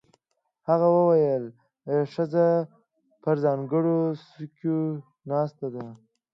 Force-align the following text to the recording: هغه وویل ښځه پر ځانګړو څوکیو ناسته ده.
هغه 0.69 0.87
وویل 0.97 1.43
ښځه 2.13 2.47
پر 3.23 3.35
ځانګړو 3.43 3.97
څوکیو 4.31 4.79
ناسته 5.29 5.67
ده. 5.73 5.85